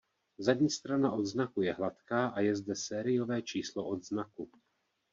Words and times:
Zadní 0.37 0.69
strana 0.69 1.11
odznaku 1.11 1.61
je 1.61 1.73
hladká 1.73 2.27
a 2.27 2.39
je 2.39 2.55
zde 2.55 2.75
sériové 2.75 3.41
číslo 3.41 3.87
odznaku. 3.87 4.51